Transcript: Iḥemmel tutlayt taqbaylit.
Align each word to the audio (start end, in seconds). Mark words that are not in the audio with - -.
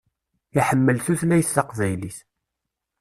Iḥemmel 0.59 0.97
tutlayt 1.05 1.53
taqbaylit. 1.55 2.17